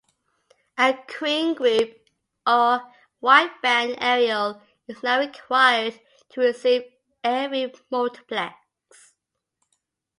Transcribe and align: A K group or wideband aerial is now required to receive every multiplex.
A 0.79 0.97
K 1.07 1.53
group 1.53 2.09
or 2.47 2.91
wideband 3.21 3.99
aerial 4.01 4.59
is 4.87 5.03
now 5.03 5.19
required 5.19 5.99
to 6.29 6.41
receive 6.41 6.85
every 7.23 7.71
multiplex. 7.91 8.55